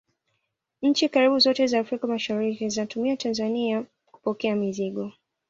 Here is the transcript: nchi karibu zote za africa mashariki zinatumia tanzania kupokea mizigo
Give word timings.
nchi 0.81 1.09
karibu 1.09 1.39
zote 1.39 1.67
za 1.67 1.79
africa 1.79 2.03
mashariki 2.07 2.69
zinatumia 2.69 3.17
tanzania 3.17 3.85
kupokea 4.11 4.55
mizigo 4.55 5.11